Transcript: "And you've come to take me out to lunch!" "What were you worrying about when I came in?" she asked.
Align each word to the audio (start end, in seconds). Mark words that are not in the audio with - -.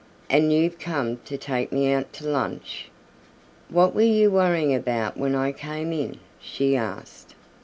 "And 0.31 0.51
you've 0.51 0.79
come 0.79 1.17
to 1.25 1.37
take 1.37 1.71
me 1.71 1.93
out 1.93 2.11
to 2.13 2.27
lunch!" 2.27 2.89
"What 3.69 3.93
were 3.93 4.01
you 4.01 4.31
worrying 4.31 4.73
about 4.73 5.15
when 5.15 5.35
I 5.35 5.51
came 5.51 5.93
in?" 5.93 6.17
she 6.39 6.75
asked. 6.75 7.35